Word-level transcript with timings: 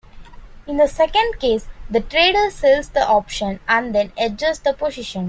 In 0.65 0.77
the 0.77 0.87
second 0.87 1.37
case, 1.39 1.67
the 1.87 1.99
trader 1.99 2.49
sells 2.49 2.89
the 2.89 3.07
option 3.07 3.59
and 3.67 3.93
then 3.93 4.11
hedges 4.17 4.57
the 4.57 4.73
position. 4.73 5.19